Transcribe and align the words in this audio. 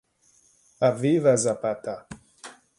A 0.87 0.89
Viva 1.03 1.35
Zapata! 1.35 1.95